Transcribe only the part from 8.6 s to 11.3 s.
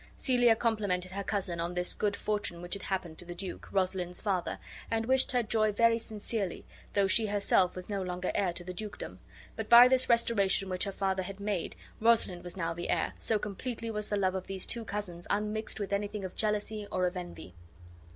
the dukedom, but by this restoration which her father